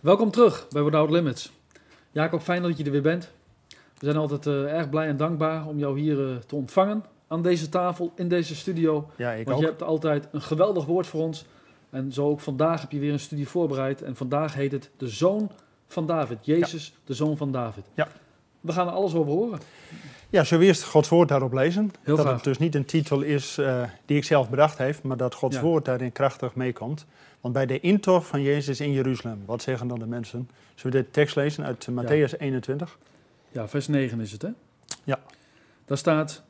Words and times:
Welkom 0.00 0.30
terug 0.30 0.66
bij 0.68 0.82
Without 0.82 1.10
Limits. 1.10 1.52
Jacob, 2.10 2.42
fijn 2.42 2.62
dat 2.62 2.78
je 2.78 2.84
er 2.84 2.90
weer 2.90 3.02
bent. 3.02 3.30
We 3.68 4.06
zijn 4.06 4.16
altijd 4.16 4.46
uh, 4.46 4.72
erg 4.72 4.88
blij 4.88 5.06
en 5.06 5.16
dankbaar 5.16 5.66
om 5.66 5.78
jou 5.78 6.00
hier 6.00 6.18
uh, 6.18 6.36
te 6.36 6.54
ontvangen 6.54 7.04
aan 7.28 7.42
deze 7.42 7.68
tafel, 7.68 8.12
in 8.16 8.28
deze 8.28 8.56
studio. 8.56 9.10
Ja, 9.16 9.32
ik 9.32 9.44
Want 9.44 9.56
ook. 9.56 9.62
je 9.62 9.68
hebt 9.68 9.82
altijd 9.82 10.28
een 10.32 10.42
geweldig 10.42 10.84
woord 10.84 11.06
voor 11.06 11.22
ons. 11.22 11.44
En 11.90 12.12
zo 12.12 12.28
ook 12.28 12.40
vandaag 12.40 12.80
heb 12.80 12.90
je 12.92 12.98
weer 12.98 13.12
een 13.12 13.20
studie 13.20 13.48
voorbereid. 13.48 14.02
En 14.02 14.16
vandaag 14.16 14.54
heet 14.54 14.72
het 14.72 14.90
De 14.96 15.08
Zoon 15.08 15.50
van 15.86 16.06
David. 16.06 16.38
Jezus, 16.42 16.94
de 17.04 17.14
Zoon 17.14 17.36
van 17.36 17.52
David. 17.52 17.84
Ja. 17.94 18.08
We 18.60 18.72
gaan 18.72 18.86
er 18.86 18.92
alles 18.92 19.14
over 19.14 19.32
horen. 19.32 19.58
Ja, 20.30 20.44
zullen 20.44 20.62
we 20.62 20.68
eerst 20.68 20.84
Gods 20.84 21.08
woord 21.08 21.28
daarop 21.28 21.52
lezen? 21.52 21.90
Heel 22.02 22.16
dat 22.16 22.24
graag. 22.24 22.34
het 22.34 22.44
dus 22.44 22.58
niet 22.58 22.74
een 22.74 22.84
titel 22.84 23.20
is 23.20 23.58
uh, 23.58 23.82
die 24.06 24.16
ik 24.16 24.24
zelf 24.24 24.50
bedacht 24.50 24.78
heb, 24.78 25.02
maar 25.02 25.16
dat 25.16 25.34
Gods 25.34 25.56
Ja. 25.56 25.62
woord 25.62 25.84
daarin 25.84 26.12
krachtig 26.12 26.54
meekomt. 26.54 27.06
Want 27.40 27.54
bij 27.54 27.66
de 27.66 27.80
intocht 27.80 28.26
van 28.26 28.42
Jezus 28.42 28.80
in 28.80 28.92
Jeruzalem, 28.92 29.42
wat 29.46 29.62
zeggen 29.62 29.88
dan 29.88 29.98
de 29.98 30.06
mensen? 30.06 30.48
Zullen 30.74 30.96
we 30.96 31.02
de 31.02 31.10
tekst 31.10 31.36
lezen 31.36 31.64
uit 31.64 31.86
uh, 31.86 32.02
Matthäus 32.02 32.36
21? 32.38 32.98
Ja, 33.48 33.68
vers 33.68 33.88
9 33.88 34.20
is 34.20 34.32
het, 34.32 34.42
hè? 34.42 34.50
Ja. 35.04 35.18
Daar 35.84 35.98
staat... 35.98 36.42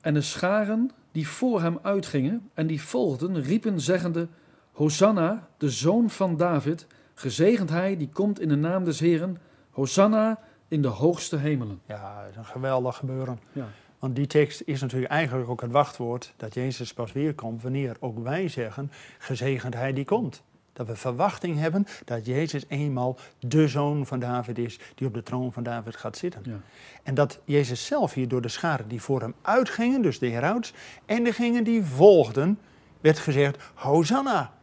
En 0.00 0.14
de 0.14 0.20
scharen 0.20 0.90
die 1.12 1.28
voor 1.28 1.60
hem 1.60 1.78
uitgingen 1.82 2.50
en 2.54 2.66
die 2.66 2.82
volgden, 2.82 3.42
riepen 3.42 3.80
zeggende... 3.80 4.28
Hosanna, 4.72 5.48
de 5.56 5.70
Zoon 5.70 6.10
van 6.10 6.36
David, 6.36 6.86
gezegend 7.14 7.70
hij 7.70 7.96
die 7.96 8.08
komt 8.08 8.40
in 8.40 8.48
de 8.48 8.56
naam 8.56 8.84
des 8.84 9.00
Heren. 9.00 9.38
Hosanna 9.70 10.38
in 10.68 10.82
de 10.82 10.88
hoogste 10.88 11.36
hemelen. 11.36 11.80
Ja, 11.86 12.20
dat 12.20 12.30
is 12.30 12.36
een 12.36 12.44
geweldig 12.44 12.96
gebeuren. 12.96 13.38
Ja. 13.52 13.66
Want 13.98 14.16
die 14.16 14.26
tekst 14.26 14.62
is 14.64 14.80
natuurlijk 14.80 15.12
eigenlijk 15.12 15.50
ook 15.50 15.60
het 15.60 15.70
wachtwoord 15.70 16.32
dat 16.36 16.54
Jezus 16.54 16.92
pas 16.92 17.12
weer 17.12 17.34
komt 17.34 17.62
wanneer 17.62 17.96
ook 18.00 18.18
wij 18.18 18.48
zeggen, 18.48 18.90
gezegend 19.18 19.74
hij 19.74 19.92
die 19.92 20.04
komt. 20.04 20.42
Dat 20.72 20.86
we 20.86 20.96
verwachting 20.96 21.58
hebben 21.58 21.86
dat 22.04 22.26
Jezus 22.26 22.64
eenmaal 22.68 23.18
de 23.38 23.68
zoon 23.68 24.06
van 24.06 24.18
David 24.18 24.58
is 24.58 24.78
die 24.94 25.06
op 25.06 25.14
de 25.14 25.22
troon 25.22 25.52
van 25.52 25.62
David 25.62 25.96
gaat 25.96 26.16
zitten. 26.16 26.42
Ja. 26.44 26.60
En 27.02 27.14
dat 27.14 27.40
Jezus 27.44 27.86
zelf 27.86 28.12
hier 28.14 28.28
door 28.28 28.42
de 28.42 28.48
scharen 28.48 28.88
die 28.88 29.02
voor 29.02 29.20
hem 29.20 29.34
uitgingen, 29.42 30.02
dus 30.02 30.18
de 30.18 30.28
herouds, 30.28 30.72
en 31.06 31.24
degenen 31.24 31.64
die 31.64 31.84
volgden, 31.84 32.58
werd 33.00 33.18
gezegd, 33.18 33.56
Hosanna, 33.74 34.57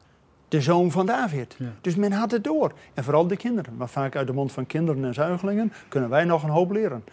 de 0.56 0.62
zoon 0.62 0.92
van 0.92 1.06
David. 1.06 1.56
Ja. 1.58 1.74
Dus 1.82 1.96
men 1.96 2.12
had 2.12 2.32
het 2.32 2.44
door. 2.44 2.74
En 2.94 3.04
vooral 3.04 3.28
de 3.28 3.36
kinderen. 3.36 3.76
Maar 3.76 3.90
vaak 3.90 4.16
uit 4.16 4.28
de 4.28 4.34
mond 4.34 4.52
van 4.52 4.66
kinderen 4.66 5.06
en 5.06 5.14
zuigelingen 5.14 5.74
kunnen 5.88 6.10
wij 6.10 6.24
nog 6.24 6.44
een 6.44 6.50
hoop 6.50 6.72
leren. 6.72 7.04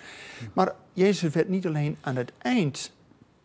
Maar 0.53 0.73
Jezus 0.93 1.35
werd 1.35 1.49
niet 1.49 1.67
alleen 1.67 1.97
aan 2.01 2.17
het 2.17 2.33
eind 2.39 2.93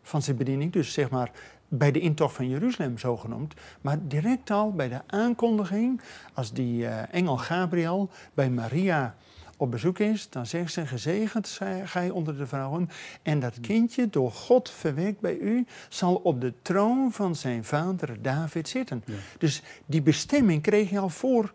van 0.01 0.21
zijn 0.21 0.37
bediening, 0.37 0.71
dus 0.71 0.93
zeg 0.93 1.09
maar 1.09 1.31
bij 1.67 1.91
de 1.91 1.99
intocht 1.99 2.35
van 2.35 2.49
Jeruzalem 2.49 2.97
zo 2.97 3.17
genoemd, 3.17 3.53
maar 3.81 3.97
direct 4.01 4.51
al 4.51 4.71
bij 4.73 4.89
de 4.89 5.01
aankondiging, 5.07 6.01
als 6.33 6.53
die 6.53 6.81
uh, 6.81 7.13
engel 7.13 7.37
Gabriel 7.37 8.09
bij 8.33 8.49
Maria 8.49 9.15
op 9.57 9.71
bezoek 9.71 9.99
is, 9.99 10.29
dan 10.29 10.45
zegt 10.45 10.73
ze, 10.73 10.87
gezegend 10.87 11.47
zij 11.47 11.87
gij 11.87 12.09
onder 12.09 12.37
de 12.37 12.47
vrouwen, 12.47 12.89
en 13.21 13.39
dat 13.39 13.59
kindje 13.59 14.09
door 14.09 14.31
God 14.31 14.69
verwekt 14.69 15.19
bij 15.19 15.37
u, 15.37 15.65
zal 15.89 16.15
op 16.15 16.41
de 16.41 16.53
troon 16.61 17.11
van 17.11 17.35
zijn 17.35 17.63
vader 17.63 18.21
David 18.21 18.69
zitten. 18.69 19.03
Ja. 19.05 19.13
Dus 19.37 19.61
die 19.85 20.01
bestemming 20.01 20.61
kreeg 20.61 20.89
hij 20.89 20.99
al 20.99 21.09
voor 21.09 21.53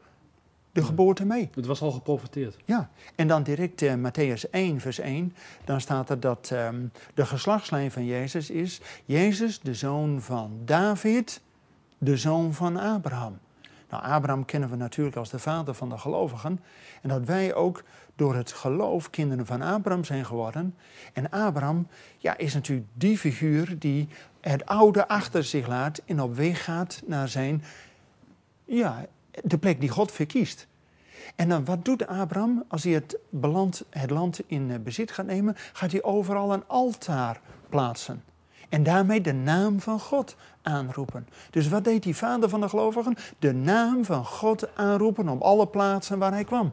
de 0.72 0.84
geboorte 0.84 1.24
mee. 1.24 1.50
Het 1.54 1.66
was 1.66 1.80
al 1.80 1.90
geprofiteerd. 1.90 2.56
Ja, 2.64 2.90
en 3.14 3.28
dan 3.28 3.42
direct 3.42 3.82
uh, 3.82 3.94
Matthäus 3.94 4.50
1, 4.50 4.80
vers 4.80 4.98
1, 4.98 5.34
dan 5.64 5.80
staat 5.80 6.10
er 6.10 6.20
dat 6.20 6.50
um, 6.52 6.92
de 7.14 7.26
geslachtslijn 7.26 7.90
van 7.90 8.04
Jezus 8.04 8.50
is 8.50 8.80
Jezus, 9.04 9.60
de 9.60 9.74
zoon 9.74 10.20
van 10.20 10.60
David, 10.64 11.40
de 11.98 12.16
zoon 12.16 12.54
van 12.54 12.76
Abraham. 12.76 13.38
Nou, 13.92 14.04
Abraham 14.04 14.44
kennen 14.44 14.70
we 14.70 14.76
natuurlijk 14.76 15.16
als 15.16 15.30
de 15.30 15.38
vader 15.38 15.74
van 15.74 15.88
de 15.88 15.98
gelovigen. 15.98 16.60
En 17.02 17.08
dat 17.08 17.24
wij 17.24 17.54
ook 17.54 17.82
door 18.16 18.34
het 18.34 18.52
geloof 18.52 19.10
kinderen 19.10 19.46
van 19.46 19.62
Abraham 19.62 20.04
zijn 20.04 20.24
geworden. 20.24 20.74
En 21.12 21.30
Abraham 21.30 21.86
ja, 22.18 22.36
is 22.36 22.54
natuurlijk 22.54 22.88
die 22.94 23.18
figuur 23.18 23.78
die 23.78 24.08
het 24.40 24.66
oude 24.66 25.08
achter 25.08 25.44
zich 25.44 25.66
laat 25.66 26.02
en 26.04 26.20
op 26.20 26.34
weg 26.34 26.64
gaat 26.64 27.02
naar 27.06 27.28
zijn, 27.28 27.64
ja, 28.64 29.06
de 29.44 29.58
plek 29.58 29.80
die 29.80 29.88
God 29.88 30.12
verkiest. 30.12 30.66
En 31.36 31.48
dan 31.48 31.64
wat 31.64 31.84
doet 31.84 32.06
Abraham 32.06 32.64
als 32.68 32.84
hij 32.84 32.92
het, 32.92 33.18
het 33.90 34.10
land 34.10 34.40
in 34.46 34.70
uh, 34.70 34.78
bezit 34.78 35.10
gaat 35.10 35.26
nemen? 35.26 35.54
Gaat 35.72 35.92
hij 35.92 36.02
overal 36.02 36.52
een 36.52 36.66
altaar 36.66 37.40
plaatsen. 37.68 38.22
En 38.72 38.82
daarmee 38.82 39.20
de 39.20 39.32
naam 39.32 39.80
van 39.80 40.00
God 40.00 40.36
aanroepen. 40.62 41.28
Dus 41.50 41.68
wat 41.68 41.84
deed 41.84 42.02
die 42.02 42.16
vader 42.16 42.48
van 42.48 42.60
de 42.60 42.68
gelovigen? 42.68 43.16
De 43.38 43.52
naam 43.52 44.04
van 44.04 44.24
God 44.24 44.76
aanroepen 44.76 45.28
op 45.28 45.40
alle 45.40 45.66
plaatsen 45.66 46.18
waar 46.18 46.32
hij 46.32 46.44
kwam. 46.44 46.72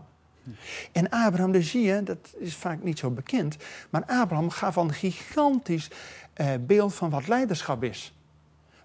En 0.91 1.09
Abraham, 1.09 1.51
dus 1.51 1.69
zie 1.69 1.81
je, 1.81 2.03
dat 2.03 2.17
is 2.37 2.55
vaak 2.55 2.83
niet 2.83 2.99
zo 2.99 3.09
bekend, 3.09 3.57
maar 3.89 4.03
Abraham 4.05 4.49
gaf 4.49 4.75
een 4.75 4.93
gigantisch 4.93 5.91
uh, 6.35 6.47
beeld 6.59 6.93
van 6.93 7.09
wat 7.09 7.27
leiderschap 7.27 7.83
is. 7.83 8.13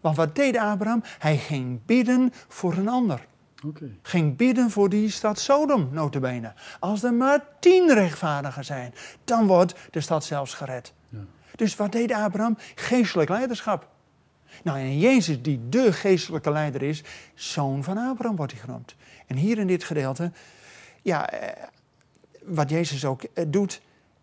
Want 0.01 0.17
wat 0.17 0.35
deed 0.35 0.57
Abraham? 0.57 1.03
Hij 1.19 1.37
ging 1.37 1.81
bidden 1.87 2.33
voor 2.49 2.73
een 2.77 2.89
ander. 2.89 3.27
Okay. 3.67 3.99
Ging 4.03 4.37
bidden 4.37 4.71
voor 4.71 4.89
die 4.89 5.11
stad 5.11 5.39
Sodom, 5.39 5.89
notabene. 5.91 6.53
Als 6.81 7.03
er 7.03 7.15
maar 7.15 7.45
tien 7.61 7.95
rechtvaardigen 7.95 8.65
zijn, 8.65 8.95
dan 9.25 9.47
wordt 9.47 9.75
de 9.91 10.01
stad 10.01 10.25
zelfs 10.25 10.55
gered. 10.55 10.93
Ja. 11.09 11.19
Dus 11.57 11.77
wat 11.77 11.93
deed 11.93 12.13
Abraham? 12.13 12.57
Geestelijk 12.75 13.31
leiderschap. 13.31 13.89
Nou, 14.63 14.79
en 14.79 14.99
Jezus, 14.99 15.43
die 15.43 15.69
de 15.69 15.93
geestelijke 15.93 16.51
leider 16.51 16.83
is, 16.83 17.03
zoon 17.35 17.85
van 17.85 17.99
Abraham 17.99 18.37
wordt 18.37 18.53
hij 18.53 18.61
genoemd. 18.61 18.95
En 19.27 19.37
hier 19.37 19.59
in 19.59 19.67
dit 19.67 19.85
gedeelte, 19.85 20.33
ja, 21.03 21.31
eh, 21.31 21.63
wat 22.43 22.71
Jezus 22.71 23.05
ook 23.05 23.23
eh, 23.23 23.45
doet, 23.49 23.81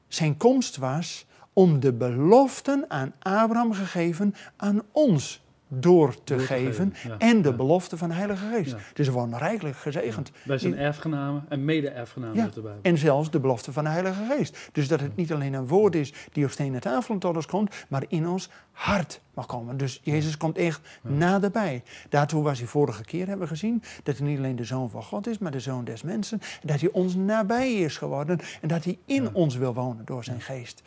zijn 0.08 0.38
komst 0.38 0.78
was 0.78 1.26
om 1.54 1.80
de 1.80 1.94
beloften 1.94 2.86
aan 2.88 3.14
Abraham 3.20 3.74
gegeven 3.74 4.36
aan 4.56 4.82
ons 4.92 5.42
door 5.74 6.14
te, 6.14 6.36
Door 6.36 6.38
te 6.38 6.46
geven. 6.46 6.94
geven, 6.94 7.12
ja, 7.12 7.18
en 7.18 7.42
de 7.42 7.50
ja. 7.50 7.56
belofte 7.56 7.98
van 7.98 8.10
de 8.10 8.16
Heilige 8.16 8.46
Geest. 8.46 8.72
Ja. 8.72 8.78
Dus 8.94 9.08
we 9.08 9.14
worden 9.14 9.38
rijkelijk 9.38 9.76
gezegend. 9.76 10.32
Wij 10.44 10.58
zijn 10.58 10.78
erfgenamen 10.78 11.46
en 11.50 11.66
mede-erfgenamen 11.66 12.52
Bijbel. 12.54 12.80
En 12.82 12.98
zelfs 12.98 13.32
de 13.32 13.40
belofte 13.40 13.72
van 13.72 13.84
de 13.84 13.90
Heilige 13.90 14.24
Geest. 14.30 14.70
Dus 14.72 14.88
dat 14.88 15.00
het 15.00 15.16
niet 15.16 15.34
alleen 15.34 15.54
een 15.54 15.68
woord 15.68 15.96
is 15.96 16.14
die 16.32 16.46
op 16.46 16.52
stenen 16.52 16.82
tafel 16.82 17.18
tot 17.18 17.36
ons 17.36 17.46
komt, 17.46 17.86
maar 17.88 18.04
in 18.08 18.28
ons 18.28 18.50
hart 18.72 19.22
mag 19.34 19.46
komen. 19.46 19.78
Dus 19.78 20.00
Jezus 20.04 20.38
komt 20.38 20.58
echt 20.58 21.00
naderbij. 21.02 21.84
Daartoe 22.10 22.44
was 22.44 22.60
hij 22.60 22.68
vorige 22.68 23.04
keer, 23.04 23.28
hebben 23.28 23.48
we 23.48 23.54
gezien, 23.54 23.84
dat 24.04 24.18
hij 24.18 24.28
niet 24.28 24.38
alleen 24.38 24.56
de 24.56 24.64
Zoon 24.64 24.90
van 24.90 25.04
God 25.04 25.28
is, 25.28 25.38
maar 25.38 25.52
de 25.52 25.60
Zoon 25.60 25.84
des 25.84 26.02
mensen. 26.02 26.42
En 26.62 26.68
dat 26.68 26.80
hij 26.80 26.90
ons 26.92 27.16
nabij 27.16 27.74
is 27.74 27.98
geworden 27.98 28.40
en 28.62 28.68
dat 28.68 28.84
hij 28.84 28.98
in 29.06 29.34
ons 29.34 29.56
wil 29.56 29.74
wonen 29.74 30.06
door 30.06 30.24
zijn 30.24 30.42
geest. 30.42 30.82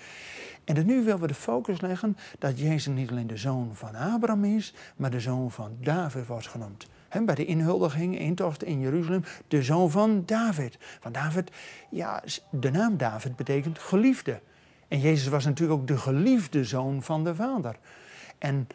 En 0.64 0.74
dan 0.74 0.86
nu 0.86 1.02
willen 1.04 1.20
we 1.20 1.26
de 1.26 1.34
focus 1.34 1.80
leggen 1.80 2.16
dat 2.38 2.58
Jezus 2.58 2.94
niet 2.94 3.10
alleen 3.10 3.26
de 3.26 3.36
zoon 3.36 3.70
van 3.72 3.94
Abraham 3.94 4.44
is, 4.44 4.74
maar 4.96 5.10
de 5.10 5.20
zoon 5.20 5.50
van 5.50 5.76
David 5.80 6.26
wordt 6.26 6.48
genoemd. 6.48 6.86
He, 7.08 7.24
bij 7.24 7.34
de 7.34 7.44
inhuldiging, 7.44 8.18
intocht 8.18 8.62
in 8.64 8.80
Jeruzalem, 8.80 9.24
de 9.48 9.62
zoon 9.62 9.90
van 9.90 10.22
David. 10.26 10.76
Van 11.00 11.12
David, 11.12 11.50
ja, 11.90 12.22
de 12.50 12.70
naam 12.70 12.96
David 12.96 13.36
betekent 13.36 13.78
geliefde. 13.78 14.40
En 14.88 15.00
Jezus 15.00 15.28
was 15.28 15.44
natuurlijk 15.44 15.80
ook 15.80 15.86
de 15.86 15.98
geliefde 15.98 16.64
zoon 16.64 17.02
van 17.02 17.24
de 17.24 17.34
Vader. 17.34 17.76
En 18.38 18.66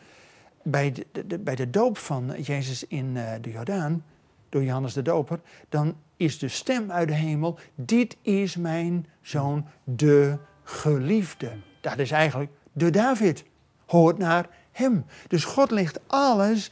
bij 0.64 0.92
de, 0.92 1.06
de- 1.12 1.28
de- 1.28 1.40
bij 1.40 1.56
de 1.56 1.70
doop 1.70 1.98
van 1.98 2.34
Jezus 2.42 2.88
in 2.88 3.18
eh, 3.18 3.32
de 3.42 3.52
Jordaan, 3.52 4.04
door 4.50 4.64
Johannes 4.64 4.94
de 4.94 5.02
Doper, 5.02 5.40
dan 5.70 5.96
is 6.18 6.40
de 6.40 6.48
stem 6.48 6.92
uit 6.92 7.08
de 7.08 7.14
hemel: 7.14 7.60
Dit 7.76 8.18
is 8.22 8.56
mijn 8.56 9.08
zoon, 9.22 9.66
de 9.84 10.38
geliefde. 10.64 11.52
Dat 11.82 11.98
is 11.98 12.12
eigenlijk 12.12 12.52
de 12.72 12.90
David. 12.90 13.44
Hoort 13.86 14.18
naar 14.18 14.48
hem. 14.72 15.06
Dus 15.28 15.44
God 15.44 15.72
legt 15.72 16.00
alles 16.08 16.72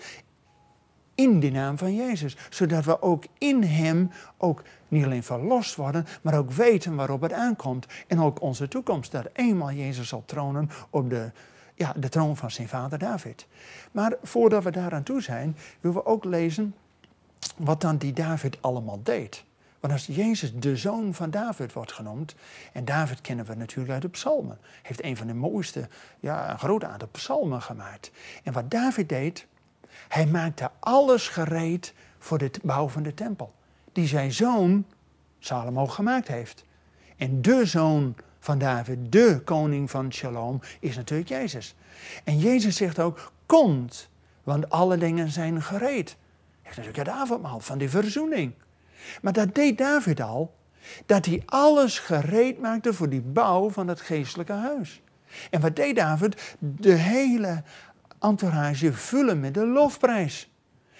in 1.15 1.39
de 1.39 1.51
naam 1.51 1.77
van 1.77 1.95
Jezus. 1.95 2.37
Zodat 2.49 2.85
we 2.85 3.01
ook 3.01 3.23
in 3.37 3.63
hem 3.63 4.11
ook 4.37 4.63
niet 4.87 5.05
alleen 5.05 5.23
verlost 5.23 5.75
worden, 5.75 6.05
maar 6.21 6.37
ook 6.37 6.51
weten 6.51 6.95
waarop 6.95 7.21
het 7.21 7.33
aankomt. 7.33 7.85
En 8.07 8.21
ook 8.21 8.41
onze 8.41 8.67
toekomst. 8.67 9.11
Dat 9.11 9.29
eenmaal 9.33 9.71
Jezus 9.71 10.07
zal 10.07 10.23
tronen 10.25 10.69
op 10.89 11.09
de, 11.09 11.31
ja, 11.75 11.93
de 11.95 12.09
troon 12.09 12.37
van 12.37 12.51
zijn 12.51 12.67
vader 12.67 12.99
David. 12.99 13.47
Maar 13.91 14.13
voordat 14.23 14.63
we 14.63 14.71
daaraan 14.71 15.03
toe 15.03 15.21
zijn, 15.21 15.57
willen 15.79 15.97
we 15.97 16.05
ook 16.05 16.23
lezen 16.23 16.75
wat 17.55 17.81
dan 17.81 17.97
die 17.97 18.13
David 18.13 18.61
allemaal 18.61 18.99
deed. 19.03 19.45
Want 19.79 19.93
als 19.93 20.05
Jezus 20.05 20.53
de 20.53 20.77
zoon 20.77 21.13
van 21.13 21.29
David 21.29 21.73
wordt 21.73 21.91
genoemd, 21.91 22.35
en 22.73 22.85
David 22.85 23.21
kennen 23.21 23.45
we 23.45 23.55
natuurlijk 23.55 23.93
uit 23.93 24.01
de 24.01 24.09
psalmen, 24.09 24.57
heeft 24.81 25.03
een 25.03 25.17
van 25.17 25.27
de 25.27 25.33
mooiste, 25.33 25.89
ja, 26.19 26.51
een 26.51 26.59
groot 26.59 26.83
aantal 26.83 27.07
psalmen 27.11 27.61
gemaakt. 27.61 28.11
En 28.43 28.53
wat 28.53 28.71
David 28.71 29.09
deed, 29.09 29.47
hij 30.07 30.25
maakte 30.25 30.71
alles 30.79 31.27
gereed 31.27 31.93
voor 32.19 32.37
de 32.37 32.51
bouw 32.63 32.87
van 32.87 33.03
de 33.03 33.13
tempel, 33.13 33.53
die 33.91 34.07
zijn 34.07 34.31
zoon 34.31 34.85
Salomo 35.39 35.87
gemaakt 35.87 36.27
heeft. 36.27 36.65
En 37.17 37.41
de 37.41 37.65
zoon 37.65 38.15
van 38.39 38.57
David, 38.57 39.11
de 39.11 39.41
koning 39.43 39.89
van 39.89 40.13
Shalom, 40.13 40.59
is 40.79 40.95
natuurlijk 40.95 41.29
Jezus. 41.29 41.75
En 42.23 42.39
Jezus 42.39 42.75
zegt 42.75 42.99
ook, 42.99 43.31
komt, 43.45 44.09
want 44.43 44.69
alle 44.69 44.97
dingen 44.97 45.31
zijn 45.31 45.61
gereed. 45.61 46.17
Heeft 46.61 46.77
natuurlijk 46.77 47.07
het 47.07 47.17
avondmaal 47.17 47.59
van 47.59 47.77
die 47.77 47.89
verzoening. 47.89 48.53
Maar 49.21 49.33
dat 49.33 49.55
deed 49.55 49.77
David 49.77 50.21
al, 50.21 50.55
dat 51.05 51.25
hij 51.25 51.43
alles 51.45 51.99
gereed 51.99 52.59
maakte 52.59 52.93
voor 52.93 53.09
die 53.09 53.21
bouw 53.21 53.69
van 53.69 53.87
het 53.87 54.01
geestelijke 54.01 54.53
huis. 54.53 55.01
En 55.49 55.61
wat 55.61 55.75
deed 55.75 55.95
David? 55.95 56.55
De 56.59 56.93
hele 56.93 57.63
entourage 58.19 58.93
vullen 58.93 59.39
met 59.39 59.53
de 59.53 59.65
lofprijs. 59.65 60.49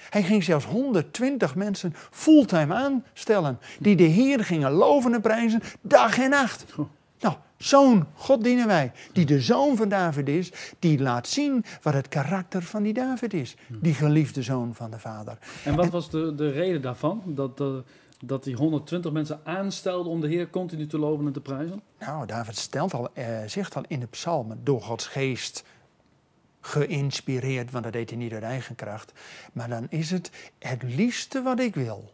Hij 0.10 0.24
ging 0.24 0.44
zelfs 0.44 0.66
120 0.66 1.56
mensen 1.56 1.94
fulltime 2.12 2.74
aanstellen, 2.74 3.60
die 3.80 3.96
de 3.96 4.04
Heer 4.04 4.44
gingen 4.44 4.72
loven 4.72 5.14
en 5.14 5.22
prijzen 5.22 5.62
dag 5.82 6.18
en 6.18 6.30
nacht. 6.30 6.66
Nou, 7.20 7.36
zo'n 7.58 8.06
God 8.14 8.44
dienen 8.44 8.68
wij, 8.68 8.92
die 9.14 9.26
de 9.26 9.42
zoon 9.42 9.78
van 9.78 9.90
David 9.90 10.30
is, 10.30 10.52
die 10.80 11.00
laat 11.00 11.28
zien 11.28 11.66
wat 11.82 11.94
het 11.94 12.08
karakter 12.08 12.62
van 12.62 12.84
die 12.84 12.94
David 12.94 13.34
is. 13.34 13.56
Die 13.68 13.94
geliefde 13.94 14.44
zoon 14.44 14.76
van 14.76 14.92
de 14.92 15.00
vader. 15.00 15.38
En 15.64 15.76
wat 15.76 15.90
was 15.90 16.10
de, 16.10 16.36
de 16.36 16.52
reden 16.52 16.82
daarvan? 16.82 17.22
Dat, 17.26 17.58
dat, 17.58 17.84
dat 18.26 18.44
die 18.44 18.56
120 18.56 19.12
mensen 19.12 19.40
aanstelden 19.44 20.12
om 20.12 20.22
de 20.22 20.28
Heer 20.28 20.50
continu 20.50 20.88
te 20.88 21.00
loven 21.00 21.26
en 21.26 21.34
te 21.34 21.42
prijzen? 21.42 21.82
Nou, 22.00 22.26
David 22.26 22.58
stelt 22.58 22.94
al, 22.94 23.10
eh, 23.14 23.26
zegt 23.46 23.76
al 23.76 23.84
in 23.88 24.00
de 24.00 24.08
psalmen, 24.08 24.60
door 24.64 24.82
Gods 24.82 25.08
geest 25.08 25.64
geïnspireerd, 26.62 27.72
want 27.72 27.84
dat 27.84 27.94
deed 27.94 28.10
hij 28.10 28.20
niet 28.20 28.34
uit 28.34 28.44
eigen 28.44 28.76
kracht. 28.76 29.12
Maar 29.54 29.70
dan 29.70 29.88
is 29.90 30.12
het 30.12 30.32
het 30.60 30.84
liefste 30.84 31.42
wat 31.42 31.60
ik 31.60 31.76
wil. 31.76 32.14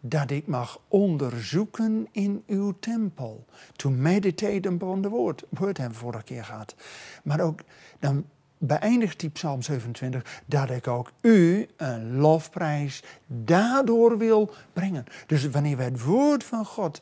Dat 0.00 0.30
ik 0.30 0.46
mag 0.46 0.80
onderzoeken 0.88 2.08
in 2.12 2.42
uw 2.46 2.74
tempel. 2.80 3.44
To 3.76 3.90
meditate 3.90 4.68
upon 4.68 5.02
the 5.02 5.08
word. 5.08 5.44
Woord 5.48 5.76
hebben 5.78 5.98
we 5.98 6.04
vorige 6.04 6.24
keer 6.24 6.44
gehad. 6.44 6.74
Maar 7.22 7.40
ook, 7.40 7.60
dan 7.98 8.24
beëindigt 8.58 9.20
die 9.20 9.30
Psalm 9.30 9.62
27 9.62 10.42
dat 10.46 10.70
ik 10.70 10.86
ook 10.86 11.12
u 11.20 11.68
een 11.76 12.16
lofprijs 12.16 13.02
daardoor 13.26 14.18
wil 14.18 14.50
brengen. 14.72 15.04
Dus 15.26 15.48
wanneer 15.48 15.76
we 15.76 15.82
het 15.82 16.02
woord 16.02 16.44
van 16.44 16.64
God 16.64 17.00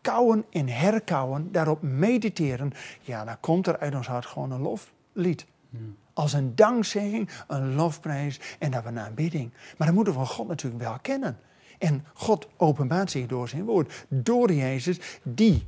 kouwen 0.00 0.44
en 0.50 0.68
herkouwen, 0.68 1.52
daarop 1.52 1.82
mediteren, 1.82 2.72
ja, 3.00 3.24
dan 3.24 3.40
komt 3.40 3.66
er 3.66 3.78
uit 3.78 3.94
ons 3.94 4.06
hart 4.06 4.26
gewoon 4.26 4.50
een 4.50 4.60
loflied. 4.60 5.46
Als 6.12 6.32
een 6.32 6.54
dankzegging, 6.54 7.30
een 7.46 7.74
lofprijs 7.74 8.40
en 8.58 8.70
dat 8.70 8.82
we 8.82 8.88
een 8.88 8.98
aanbidding. 8.98 9.50
Maar 9.76 9.86
dan 9.86 9.96
moeten 9.96 10.18
we 10.18 10.24
God 10.24 10.48
natuurlijk 10.48 10.82
wel 10.82 10.98
kennen. 11.02 11.38
En 11.78 12.04
God 12.14 12.48
openbaart 12.56 13.10
zich 13.10 13.26
door 13.26 13.48
zijn 13.48 13.64
woord, 13.64 14.06
door 14.08 14.52
Jezus, 14.52 14.98
die 15.22 15.64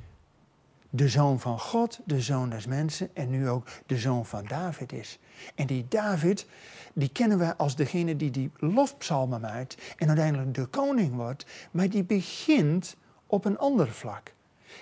de 0.90 1.08
zoon 1.08 1.40
van 1.40 1.60
God, 1.60 2.00
de 2.04 2.20
zoon 2.20 2.50
des 2.50 2.66
mensen 2.66 3.08
en 3.12 3.30
nu 3.30 3.48
ook 3.48 3.66
de 3.86 3.96
zoon 3.96 4.26
van 4.26 4.44
David 4.48 4.92
is. 4.92 5.18
En 5.54 5.66
die 5.66 5.86
David, 5.88 6.46
die 6.92 7.08
kennen 7.08 7.38
we 7.38 7.56
als 7.56 7.76
degene 7.76 8.16
die 8.16 8.30
die 8.30 8.50
lofpsalmen 8.56 9.40
maakt 9.40 9.76
en 9.96 10.08
uiteindelijk 10.08 10.54
de 10.54 10.66
koning 10.66 11.14
wordt, 11.14 11.46
maar 11.70 11.88
die 11.88 12.04
begint 12.04 12.96
op 13.26 13.44
een 13.44 13.58
ander 13.58 13.88
vlak. 13.88 14.32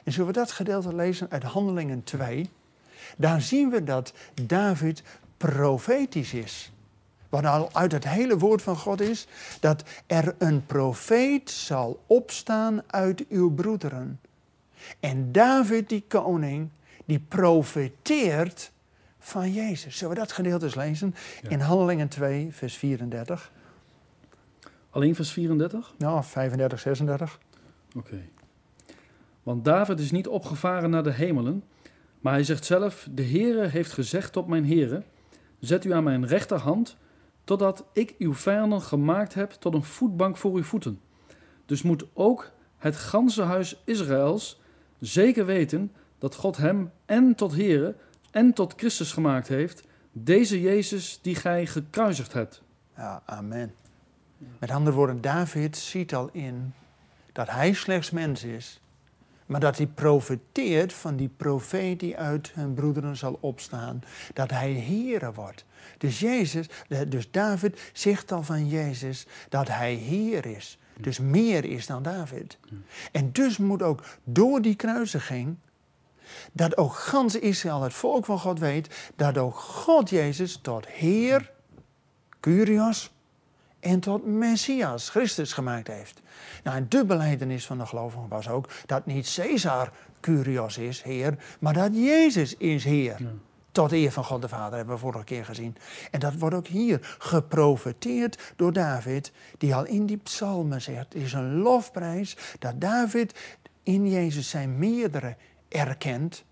En 0.04 0.12
zullen 0.12 0.26
we 0.26 0.32
dat 0.32 0.52
gedeelte 0.52 0.94
lezen 0.94 1.30
uit 1.30 1.42
Handelingen 1.42 2.04
2? 2.04 2.50
Daar 3.16 3.40
zien 3.40 3.70
we 3.70 3.84
dat 3.84 4.12
David 4.42 5.02
profetisch 5.36 6.34
is. 6.34 6.72
Wat 7.34 7.44
al 7.44 7.68
uit 7.72 7.92
het 7.92 8.08
hele 8.08 8.38
woord 8.38 8.62
van 8.62 8.76
God 8.76 9.00
is, 9.00 9.26
dat 9.60 9.84
er 10.06 10.34
een 10.38 10.66
profeet 10.66 11.50
zal 11.50 12.02
opstaan 12.06 12.82
uit 12.86 13.28
uw 13.28 13.54
broederen. 13.54 14.20
En 15.00 15.32
David, 15.32 15.88
die 15.88 16.04
koning, 16.08 16.68
die 17.04 17.18
profeteert 17.18 18.72
van 19.18 19.52
Jezus. 19.52 19.96
Zullen 19.96 20.14
we 20.14 20.20
dat 20.20 20.32
gedeelte 20.32 20.64
eens 20.64 20.74
lezen? 20.74 21.14
In 21.48 21.60
Handelingen 21.60 22.08
2, 22.08 22.48
vers 22.52 22.76
34. 22.76 23.52
Alleen 24.90 25.14
vers 25.14 25.32
34? 25.32 25.94
Nou, 25.98 26.24
35, 26.24 26.80
36. 26.80 27.38
Oké. 27.96 28.22
Want 29.42 29.64
David 29.64 30.00
is 30.00 30.10
niet 30.10 30.28
opgevaren 30.28 30.90
naar 30.90 31.02
de 31.02 31.12
hemelen, 31.12 31.64
maar 32.20 32.32
hij 32.32 32.44
zegt 32.44 32.64
zelf: 32.64 33.08
De 33.10 33.24
Heere 33.24 33.66
heeft 33.66 33.92
gezegd 33.92 34.32
tot 34.32 34.46
mijn 34.46 34.66
Heere: 34.66 35.02
Zet 35.58 35.84
u 35.84 35.92
aan 35.92 36.04
mijn 36.04 36.26
rechterhand, 36.26 36.96
totdat 37.44 37.84
ik 37.92 38.14
uw 38.18 38.34
vijanden 38.34 38.82
gemaakt 38.82 39.34
heb 39.34 39.50
tot 39.50 39.74
een 39.74 39.84
voetbank 39.84 40.36
voor 40.36 40.54
uw 40.54 40.62
voeten. 40.62 41.00
Dus 41.66 41.82
moet 41.82 42.04
ook 42.12 42.50
het 42.78 42.96
ganse 42.96 43.42
huis 43.42 43.82
Israëls 43.84 44.60
zeker 44.98 45.46
weten 45.46 45.92
dat 46.18 46.34
God 46.34 46.56
hem 46.56 46.90
en 47.04 47.34
tot 47.34 47.56
Here 47.56 47.94
en 48.30 48.52
tot 48.52 48.74
Christus 48.76 49.12
gemaakt 49.12 49.48
heeft, 49.48 49.86
deze 50.12 50.60
Jezus 50.60 51.18
die 51.22 51.34
gij 51.34 51.66
gekruisigd 51.66 52.32
hebt. 52.32 52.62
Ja, 52.96 53.22
amen. 53.24 53.74
Met 54.58 54.70
andere 54.70 54.96
woorden, 54.96 55.20
David 55.20 55.76
ziet 55.76 56.14
al 56.14 56.28
in 56.32 56.74
dat 57.32 57.50
hij 57.50 57.72
slechts 57.72 58.10
mens 58.10 58.44
is, 58.44 58.80
maar 59.46 59.60
dat 59.60 59.76
hij 59.76 59.86
profeteert 59.86 60.92
van 60.92 61.16
die 61.16 61.30
profeet 61.36 62.00
die 62.00 62.16
uit 62.16 62.50
hun 62.54 62.74
broederen 62.74 63.16
zal 63.16 63.38
opstaan, 63.40 64.02
dat 64.32 64.50
hij 64.50 64.72
Heere 64.72 65.32
wordt. 65.32 65.64
Dus 65.98 66.20
Jezus, 66.20 66.66
dus 67.08 67.30
David 67.30 67.90
zegt 67.92 68.32
al 68.32 68.42
van 68.42 68.68
Jezus 68.68 69.26
dat 69.48 69.68
hij 69.68 69.94
Heer 69.94 70.46
is. 70.46 70.78
Dus 71.00 71.18
meer 71.18 71.64
is 71.64 71.86
dan 71.86 72.02
David. 72.02 72.58
En 73.12 73.32
dus 73.32 73.56
moet 73.56 73.82
ook 73.82 74.04
door 74.24 74.62
die 74.62 74.74
kruisiging, 74.74 75.56
dat 76.52 76.76
ook 76.76 76.94
gans 76.94 77.38
Israël, 77.38 77.82
het 77.82 77.94
volk 77.94 78.24
van 78.24 78.38
God, 78.38 78.58
weet 78.58 79.12
dat 79.16 79.38
ook 79.38 79.56
God 79.56 80.10
Jezus 80.10 80.58
tot 80.62 80.86
Heer, 80.86 81.52
Curios 82.40 83.13
en 83.84 84.00
tot 84.00 84.26
Messias, 84.26 85.08
Christus 85.08 85.52
gemaakt 85.52 85.88
heeft. 85.88 86.20
Nou, 86.62 86.76
en 86.76 86.86
de 86.88 87.04
beleidenis 87.04 87.66
van 87.66 87.78
de 87.78 87.86
gelovigen 87.86 88.28
was 88.28 88.48
ook 88.48 88.68
dat 88.86 89.06
niet 89.06 89.34
Caesar 89.34 89.92
Curios 90.20 90.78
is, 90.78 91.02
Heer, 91.02 91.38
maar 91.60 91.72
dat 91.72 91.90
Jezus 91.94 92.56
is 92.56 92.84
Heer. 92.84 93.16
Tot 93.72 93.92
eer 93.92 94.12
van 94.12 94.24
God 94.24 94.42
de 94.42 94.48
Vader, 94.48 94.76
hebben 94.76 94.94
we 94.94 95.00
vorige 95.00 95.24
keer 95.24 95.44
gezien. 95.44 95.76
En 96.10 96.20
dat 96.20 96.34
wordt 96.34 96.56
ook 96.56 96.66
hier 96.66 97.16
geprofeteerd 97.18 98.52
door 98.56 98.72
David, 98.72 99.32
die 99.58 99.74
al 99.74 99.84
in 99.84 100.06
die 100.06 100.16
psalmen 100.16 100.82
zegt: 100.82 101.12
het 101.12 101.22
is 101.22 101.32
een 101.32 101.54
lofprijs 101.54 102.36
dat 102.58 102.80
David 102.80 103.58
in 103.82 104.08
Jezus 104.08 104.48
zijn 104.48 104.78
meerdere 104.78 105.36
erkent. 105.68 106.44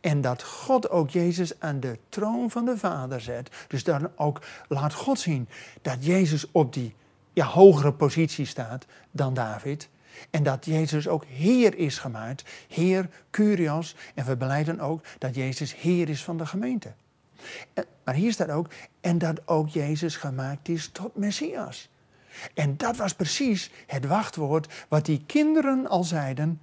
En 0.00 0.20
dat 0.20 0.42
God 0.42 0.90
ook 0.90 1.10
Jezus 1.10 1.60
aan 1.60 1.80
de 1.80 1.98
troon 2.08 2.50
van 2.50 2.64
de 2.64 2.78
Vader 2.78 3.20
zet. 3.20 3.50
Dus 3.68 3.84
dan 3.84 4.10
ook 4.16 4.40
laat 4.68 4.94
God 4.94 5.18
zien 5.18 5.48
dat 5.82 6.04
Jezus 6.04 6.50
op 6.50 6.72
die 6.72 6.94
hogere 7.34 7.92
positie 7.92 8.46
staat 8.46 8.86
dan 9.10 9.34
David. 9.34 9.88
En 10.30 10.42
dat 10.42 10.64
Jezus 10.64 11.08
ook 11.08 11.24
Heer 11.24 11.76
is 11.76 11.98
gemaakt. 11.98 12.44
Heer, 12.68 13.08
Curios. 13.30 13.96
En 14.14 14.24
we 14.24 14.36
beleiden 14.36 14.80
ook 14.80 15.04
dat 15.18 15.34
Jezus 15.34 15.74
Heer 15.74 16.08
is 16.08 16.24
van 16.24 16.38
de 16.38 16.46
gemeente. 16.46 16.92
Maar 18.04 18.14
hier 18.14 18.32
staat 18.32 18.50
ook, 18.50 18.70
en 19.00 19.18
dat 19.18 19.48
ook 19.48 19.68
Jezus 19.68 20.16
gemaakt 20.16 20.68
is 20.68 20.88
tot 20.88 21.16
Messias. 21.16 21.88
En 22.54 22.76
dat 22.76 22.96
was 22.96 23.14
precies 23.14 23.70
het 23.86 24.06
wachtwoord 24.06 24.86
wat 24.88 25.04
die 25.04 25.22
kinderen 25.26 25.86
al 25.86 26.04
zeiden 26.04 26.60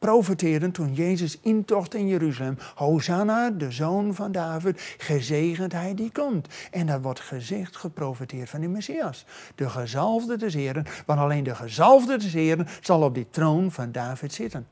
profeteerden 0.00 0.72
toen 0.72 0.94
Jezus 0.94 1.38
intocht 1.40 1.94
in 1.94 2.08
Jeruzalem. 2.08 2.58
Hosanna, 2.74 3.50
de 3.50 3.70
zoon 3.70 4.14
van 4.14 4.32
David, 4.32 4.94
gezegend 4.98 5.72
hij 5.72 5.94
die 5.94 6.12
komt. 6.12 6.48
En 6.70 6.86
dat 6.86 7.02
wordt 7.02 7.20
gezegd, 7.20 7.76
geprofeteerd 7.76 8.50
van 8.50 8.60
de 8.60 8.68
Messias. 8.68 9.24
De 9.54 9.70
gezalfde 9.70 10.36
des 10.36 10.54
Heren, 10.54 10.86
want 11.06 11.20
alleen 11.20 11.44
de 11.44 11.54
gezalfde 11.54 12.18
des 12.18 12.32
Heren 12.32 12.66
zal 12.80 13.02
op 13.02 13.14
die 13.14 13.26
troon 13.30 13.72
van 13.72 13.92
David 13.92 14.32
zitten. 14.32 14.66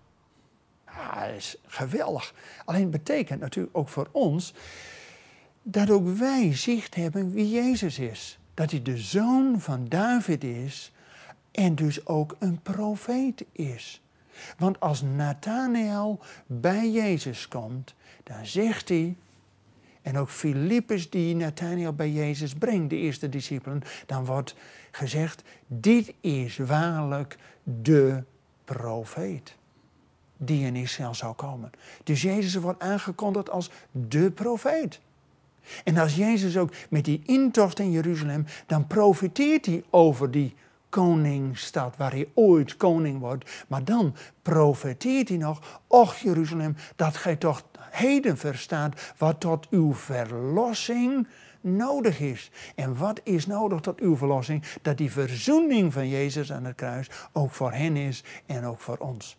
Ja, 0.86 1.26
dat 1.26 1.36
is 1.36 1.56
geweldig. 1.66 2.34
Alleen 2.64 2.90
betekent 2.90 3.40
natuurlijk 3.40 3.76
ook 3.76 3.88
voor 3.88 4.08
ons 4.12 4.54
dat 5.62 5.90
ook 5.90 6.08
wij 6.08 6.56
zicht 6.56 6.94
hebben 6.94 7.32
wie 7.32 7.50
Jezus 7.50 7.98
is. 7.98 8.38
Dat 8.54 8.70
hij 8.70 8.82
de 8.82 8.98
zoon 8.98 9.60
van 9.60 9.88
David 9.88 10.44
is 10.44 10.92
en 11.50 11.74
dus 11.74 12.06
ook 12.06 12.36
een 12.38 12.60
profeet 12.62 13.44
is. 13.52 14.02
Want 14.58 14.80
als 14.80 15.02
Nathanael 15.02 16.20
bij 16.46 16.90
Jezus 16.90 17.48
komt, 17.48 17.94
dan 18.22 18.46
zegt 18.46 18.88
hij, 18.88 19.16
en 20.02 20.18
ook 20.18 20.30
Filippus 20.30 21.10
die 21.10 21.36
Nathanael 21.36 21.92
bij 21.92 22.10
Jezus 22.10 22.54
brengt, 22.54 22.90
de 22.90 22.96
eerste 22.96 23.28
discipelen, 23.28 23.82
dan 24.06 24.24
wordt 24.24 24.54
gezegd, 24.90 25.42
dit 25.66 26.14
is 26.20 26.56
waarlijk 26.56 27.36
de 27.62 28.22
profeet 28.64 29.56
die 30.36 30.66
in 30.66 30.76
Israël 30.76 31.14
zou 31.14 31.34
komen. 31.34 31.70
Dus 32.04 32.22
Jezus 32.22 32.54
wordt 32.54 32.82
aangekondigd 32.82 33.50
als 33.50 33.70
de 33.90 34.30
profeet. 34.30 35.00
En 35.84 35.96
als 35.96 36.16
Jezus 36.16 36.56
ook 36.56 36.72
met 36.90 37.04
die 37.04 37.22
intocht 37.24 37.78
in 37.78 37.90
Jeruzalem, 37.90 38.46
dan 38.66 38.86
profiteert 38.86 39.66
hij 39.66 39.84
over 39.90 40.30
die 40.30 40.54
koningsstad 40.88 41.96
waar 41.96 42.10
hij 42.10 42.28
ooit 42.34 42.76
koning 42.76 43.20
wordt. 43.20 43.64
Maar 43.68 43.84
dan 43.84 44.14
profeteert 44.42 45.28
hij 45.28 45.38
nog, 45.38 45.80
och 45.86 46.16
Jeruzalem, 46.16 46.76
dat 46.96 47.16
gij 47.16 47.36
toch 47.36 47.62
heden 47.90 48.36
verstaat 48.36 49.12
wat 49.16 49.40
tot 49.40 49.68
uw 49.70 49.94
verlossing 49.94 51.26
nodig 51.60 52.20
is. 52.20 52.50
En 52.74 52.96
wat 52.96 53.20
is 53.24 53.46
nodig 53.46 53.80
tot 53.80 54.00
uw 54.00 54.16
verlossing? 54.16 54.62
Dat 54.82 54.96
die 54.96 55.12
verzoening 55.12 55.92
van 55.92 56.08
Jezus 56.08 56.52
aan 56.52 56.64
het 56.64 56.74
kruis 56.74 57.10
ook 57.32 57.50
voor 57.50 57.72
hen 57.72 57.96
is 57.96 58.24
en 58.46 58.64
ook 58.64 58.80
voor 58.80 58.96
ons. 58.96 59.36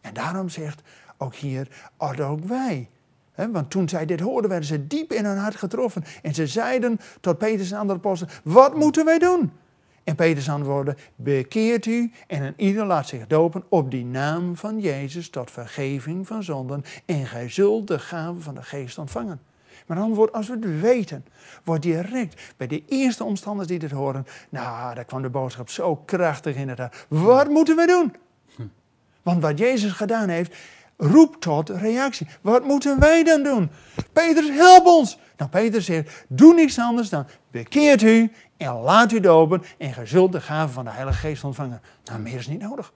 En 0.00 0.14
daarom 0.14 0.48
zegt 0.48 0.82
ook 1.18 1.34
hier, 1.34 1.68
ook 1.98 2.44
wij. 2.44 2.88
want 3.34 3.70
toen 3.70 3.88
zij 3.88 4.06
dit 4.06 4.20
hoorden, 4.20 4.50
werden 4.50 4.68
ze 4.68 4.86
diep 4.86 5.12
in 5.12 5.24
hun 5.24 5.38
hart 5.38 5.56
getroffen. 5.56 6.04
En 6.22 6.34
ze 6.34 6.46
zeiden 6.46 7.00
tot 7.20 7.38
Petrus 7.38 7.70
en 7.70 7.78
andere 7.78 7.98
apostelen, 7.98 8.34
wat 8.44 8.76
moeten 8.76 9.04
wij 9.04 9.18
doen? 9.18 9.52
En 10.10 10.16
Petrus 10.16 10.50
antwoordde, 10.50 10.96
bekeert 11.16 11.86
u 11.86 12.12
en 12.26 12.42
een 12.42 12.54
ieder 12.56 12.86
laat 12.86 13.08
zich 13.08 13.26
dopen 13.26 13.64
op 13.68 13.90
die 13.90 14.04
naam 14.04 14.56
van 14.56 14.80
Jezus 14.80 15.30
tot 15.30 15.50
vergeving 15.50 16.26
van 16.26 16.42
zonden. 16.42 16.84
En 17.04 17.26
gij 17.26 17.48
zult 17.48 17.86
de 17.86 17.98
gave 17.98 18.40
van 18.40 18.54
de 18.54 18.62
geest 18.62 18.98
ontvangen. 18.98 19.40
Maar 19.86 19.96
dan 19.96 20.14
wordt, 20.14 20.32
als 20.32 20.48
we 20.48 20.52
het 20.52 20.80
weten, 20.80 21.24
wordt 21.64 21.82
direct 21.82 22.54
bij 22.56 22.66
de 22.66 22.82
eerste 22.86 23.24
omstanders 23.24 23.68
die 23.68 23.78
dit 23.78 23.90
horen, 23.90 24.26
nou, 24.48 24.94
daar 24.94 25.04
kwam 25.04 25.22
de 25.22 25.30
boodschap 25.30 25.68
zo 25.68 25.96
krachtig 25.96 26.56
in 26.56 26.68
het 26.68 26.78
hart. 26.78 27.06
Wat 27.08 27.48
moeten 27.48 27.76
we 27.76 27.86
doen? 27.86 28.14
Want 29.22 29.42
wat 29.42 29.58
Jezus 29.58 29.92
gedaan 29.92 30.28
heeft, 30.28 30.56
roept 31.00 31.40
tot 31.40 31.68
reactie. 31.68 32.26
Wat 32.40 32.64
moeten 32.64 32.98
wij 32.98 33.22
dan 33.24 33.42
doen? 33.42 33.70
Petrus, 34.12 34.48
help 34.48 34.86
ons! 34.86 35.18
Nou, 35.36 35.50
Petrus 35.50 35.84
zegt, 35.84 36.24
doe 36.28 36.54
niets 36.54 36.78
anders 36.78 37.08
dan 37.08 37.26
bekeert 37.50 38.02
u 38.02 38.32
en 38.56 38.72
laat 38.72 39.12
u 39.12 39.20
dopen 39.20 39.62
en 39.78 39.92
ge 39.92 40.06
zult 40.06 40.32
de 40.32 40.40
gave 40.40 40.72
van 40.72 40.84
de 40.84 40.90
Heilige 40.90 41.18
Geest 41.18 41.44
ontvangen. 41.44 41.80
Nou, 42.04 42.20
meer 42.20 42.38
is 42.38 42.46
niet 42.46 42.60
nodig. 42.60 42.92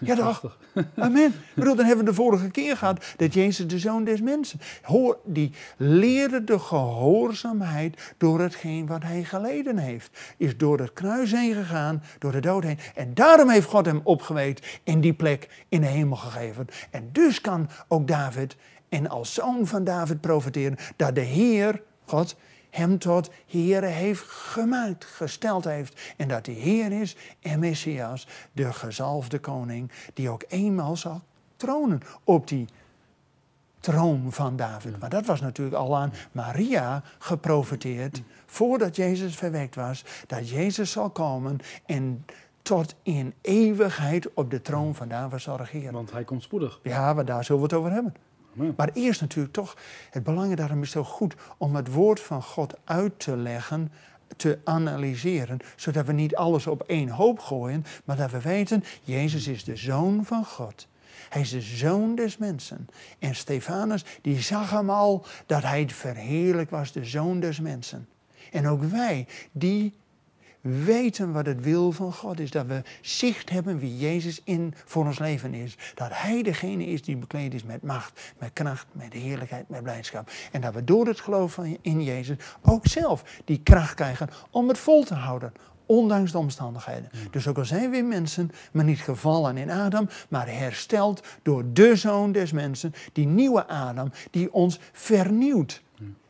Ja, 0.00 0.14
toch? 0.14 0.56
Amen. 0.96 1.26
Ik 1.26 1.54
bedoel, 1.54 1.74
dan 1.74 1.84
hebben 1.84 2.04
we 2.04 2.10
de 2.10 2.16
vorige 2.16 2.50
keer 2.50 2.76
gehad 2.76 3.04
dat 3.16 3.34
Jezus 3.34 3.66
de 3.66 3.78
zoon 3.78 4.04
des 4.04 4.20
mensen. 4.20 4.60
Hoor, 4.82 5.18
die 5.24 5.52
leerde 5.76 6.44
de 6.44 6.58
gehoorzaamheid 6.58 8.14
door 8.16 8.40
hetgeen 8.40 8.86
wat 8.86 9.02
hij 9.02 9.24
geleden 9.24 9.78
heeft. 9.78 10.18
Is 10.36 10.56
door 10.56 10.78
het 10.78 10.92
kruis 10.92 11.32
heen 11.32 11.54
gegaan, 11.54 12.02
door 12.18 12.32
de 12.32 12.40
dood 12.40 12.64
heen. 12.64 12.78
En 12.94 13.14
daarom 13.14 13.48
heeft 13.48 13.66
God 13.66 13.86
hem 13.86 14.00
opgeweekt 14.04 14.80
in 14.82 15.00
die 15.00 15.14
plek 15.14 15.64
in 15.68 15.80
de 15.80 15.86
hemel 15.86 16.16
gegeven. 16.16 16.66
En 16.90 17.08
dus 17.12 17.40
kan 17.40 17.68
ook 17.88 18.08
David 18.08 18.56
en 18.88 19.08
als 19.08 19.34
zoon 19.34 19.66
van 19.66 19.84
David 19.84 20.20
profiteren 20.20 20.78
dat 20.96 21.14
de 21.14 21.20
Heer, 21.20 21.82
God, 22.04 22.36
hem 22.78 22.98
tot 22.98 23.30
Heer 23.46 23.82
heeft 23.82 24.22
gemaakt, 24.28 25.04
gesteld 25.04 25.64
heeft. 25.64 26.14
En 26.16 26.28
dat 26.28 26.46
hij 26.46 26.54
Heer 26.54 27.00
is 27.00 27.16
en 27.40 27.58
Messias, 27.58 28.26
de 28.52 28.72
gezalfde 28.72 29.38
koning, 29.38 29.90
die 30.14 30.28
ook 30.28 30.44
eenmaal 30.48 30.96
zal 30.96 31.22
tronen 31.56 32.00
op 32.24 32.48
die 32.48 32.68
troon 33.80 34.32
van 34.32 34.56
David. 34.56 35.00
Maar 35.00 35.10
dat 35.10 35.26
was 35.26 35.40
natuurlijk 35.40 35.76
al 35.76 35.96
aan 35.96 36.12
Maria 36.32 37.02
geprofiteerd, 37.18 38.22
voordat 38.46 38.96
Jezus 38.96 39.36
verwekt 39.36 39.74
was, 39.74 40.04
dat 40.26 40.48
Jezus 40.48 40.90
zal 40.90 41.10
komen 41.10 41.58
en 41.86 42.24
tot 42.62 42.94
in 43.02 43.34
eeuwigheid 43.40 44.34
op 44.34 44.50
de 44.50 44.62
troon 44.62 44.94
van 44.94 45.08
David 45.08 45.40
zal 45.40 45.56
regeren. 45.56 45.92
Want 45.92 46.12
hij 46.12 46.24
komt 46.24 46.42
spoedig. 46.42 46.80
Ja, 46.82 47.12
maar 47.12 47.24
daar 47.24 47.44
zullen 47.44 47.60
we 47.60 47.68
het 47.68 47.78
over 47.78 47.92
hebben. 47.92 48.14
Maar 48.52 48.90
eerst 48.92 49.20
natuurlijk 49.20 49.54
toch, 49.54 49.76
het 50.10 50.22
belang 50.22 50.54
daarom 50.54 50.82
is 50.82 50.90
zo 50.90 51.04
goed 51.04 51.34
om 51.56 51.76
het 51.76 51.92
woord 51.92 52.20
van 52.20 52.42
God 52.42 52.74
uit 52.84 53.18
te 53.20 53.36
leggen, 53.36 53.92
te 54.36 54.58
analyseren, 54.64 55.58
zodat 55.76 56.06
we 56.06 56.12
niet 56.12 56.36
alles 56.36 56.66
op 56.66 56.82
één 56.82 57.08
hoop 57.08 57.38
gooien, 57.38 57.84
maar 58.04 58.16
dat 58.16 58.30
we 58.30 58.40
weten, 58.40 58.84
Jezus 59.02 59.46
is 59.48 59.64
de 59.64 59.76
Zoon 59.76 60.24
van 60.24 60.44
God. 60.44 60.88
Hij 61.28 61.40
is 61.40 61.50
de 61.50 61.60
zoon 61.60 62.14
des 62.14 62.36
mensen. 62.36 62.88
En 63.18 63.34
Stefanus, 63.34 64.04
die 64.22 64.40
zag 64.40 64.70
hem 64.70 64.90
al 64.90 65.26
dat 65.46 65.62
hij 65.62 65.88
verheerlijk 65.88 66.70
was, 66.70 66.92
de 66.92 67.04
zoon 67.04 67.40
des 67.40 67.60
mensen. 67.60 68.08
En 68.50 68.66
ook 68.66 68.82
wij, 68.82 69.26
die 69.52 69.97
weten 70.84 71.32
wat 71.32 71.46
het 71.46 71.60
wil 71.60 71.92
van 71.92 72.12
God 72.12 72.40
is. 72.40 72.50
Dat 72.50 72.66
we 72.66 72.82
zicht 73.00 73.50
hebben 73.50 73.78
wie 73.78 73.98
Jezus 73.98 74.40
in 74.44 74.74
voor 74.84 75.04
ons 75.04 75.18
leven 75.18 75.54
is. 75.54 75.76
Dat 75.94 76.10
Hij 76.12 76.42
degene 76.42 76.86
is 76.86 77.02
die 77.02 77.16
bekleed 77.16 77.54
is 77.54 77.62
met 77.62 77.82
macht, 77.82 78.34
met 78.38 78.52
kracht, 78.52 78.86
met 78.92 79.12
heerlijkheid, 79.12 79.68
met 79.68 79.82
blijdschap. 79.82 80.30
En 80.52 80.60
dat 80.60 80.74
we 80.74 80.84
door 80.84 81.06
het 81.06 81.20
geloof 81.20 81.58
in 81.80 82.02
Jezus 82.02 82.36
ook 82.62 82.86
zelf 82.86 83.24
die 83.44 83.60
kracht 83.62 83.94
krijgen 83.94 84.28
om 84.50 84.68
het 84.68 84.78
vol 84.78 85.04
te 85.04 85.14
houden. 85.14 85.52
Ondanks 85.86 86.32
de 86.32 86.38
omstandigheden. 86.38 87.10
Dus 87.30 87.48
ook 87.48 87.58
al 87.58 87.64
zijn 87.64 87.90
we 87.90 88.02
mensen, 88.02 88.50
maar 88.72 88.84
niet 88.84 89.00
gevallen 89.00 89.56
in 89.56 89.70
Adam, 89.70 90.08
maar 90.28 90.48
hersteld 90.48 91.26
door 91.42 91.64
de 91.72 91.96
zoon 91.96 92.32
des 92.32 92.52
mensen, 92.52 92.94
die 93.12 93.26
nieuwe 93.26 93.66
Adam, 93.66 94.10
die 94.30 94.52
ons 94.52 94.80
vernieuwt. 94.92 95.82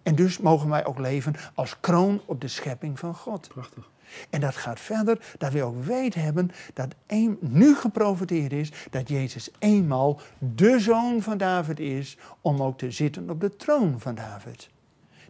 En 0.02 0.14
dus 0.14 0.38
mogen 0.38 0.68
wij 0.68 0.84
ook 0.84 0.98
leven 0.98 1.34
als 1.54 1.80
kroon 1.80 2.20
op 2.24 2.40
de 2.40 2.48
schepping 2.48 2.98
van 2.98 3.14
God. 3.14 3.48
Prachtig. 3.48 3.90
En 4.30 4.40
dat 4.40 4.56
gaat 4.56 4.80
verder 4.80 5.34
dat 5.38 5.52
we 5.52 5.62
ook 5.62 5.84
weten 5.84 6.20
hebben 6.20 6.50
dat 6.74 6.94
een, 7.06 7.38
nu 7.40 7.74
geprofiteerd 7.74 8.52
is 8.52 8.72
dat 8.90 9.08
Jezus 9.08 9.50
eenmaal 9.58 10.20
de 10.38 10.80
zoon 10.80 11.22
van 11.22 11.38
David 11.38 11.80
is 11.80 12.16
om 12.40 12.62
ook 12.62 12.78
te 12.78 12.90
zitten 12.90 13.30
op 13.30 13.40
de 13.40 13.56
troon 13.56 14.00
van 14.00 14.14
David. 14.14 14.68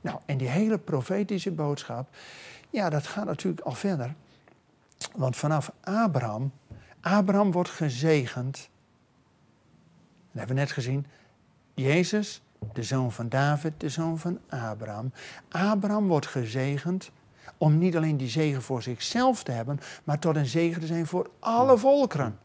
Nou, 0.01 0.19
en 0.27 0.39
die 0.39 0.49
hele 0.49 0.79
profetische 0.79 1.51
boodschap, 1.51 2.09
ja, 2.71 2.91
dat 2.91 3.07
gaat 3.07 3.25
natuurlijk 3.25 3.67
al 3.67 3.73
verder. 3.73 4.15
Want 5.17 5.37
vanaf 5.37 5.73
Abraham, 5.81 6.53
Abraham 7.01 7.53
wordt 7.53 7.71
gezegend. 7.71 8.69
Dat 10.31 10.39
hebben 10.39 10.57
we 10.57 10.63
net 10.63 10.73
gezien. 10.73 11.07
Jezus, 11.75 12.43
de 12.73 12.83
zoon 12.83 13.13
van 13.13 13.29
David, 13.29 13.73
de 13.77 13.89
zoon 13.89 14.19
van 14.19 14.39
Abraham. 14.49 15.13
Abraham 15.49 16.07
wordt 16.07 16.27
gezegend 16.27 17.11
om 17.59 17.79
niet 17.79 17.97
alleen 17.97 18.17
die 18.17 18.29
zegen 18.29 18.63
voor 18.63 18.83
zichzelf 18.83 19.43
te 19.43 19.53
hebben, 19.53 19.81
maar 20.05 20.19
tot 20.19 20.37
een 20.37 20.47
zegen 20.47 20.81
te 20.81 20.87
zijn 20.87 21.07
voor 21.07 21.31
alle 21.39 21.79
volkeren. 21.79 22.39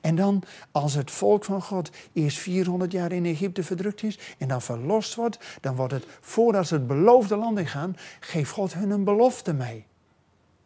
En 0.00 0.14
dan, 0.14 0.42
als 0.72 0.94
het 0.94 1.10
volk 1.10 1.44
van 1.44 1.62
God 1.62 1.90
eerst 2.12 2.38
400 2.38 2.92
jaar 2.92 3.12
in 3.12 3.24
Egypte 3.24 3.62
verdrukt 3.62 4.02
is 4.02 4.18
en 4.38 4.48
dan 4.48 4.62
verlost 4.62 5.14
wordt, 5.14 5.58
dan 5.60 5.76
wordt 5.76 5.92
het, 5.92 6.06
voordat 6.20 6.66
ze 6.66 6.74
het 6.74 6.86
beloofde 6.86 7.36
land 7.36 7.58
ingaan, 7.58 7.96
geeft 8.20 8.50
God 8.50 8.74
hun 8.74 8.90
een 8.90 9.04
belofte 9.04 9.52
mee. 9.52 9.86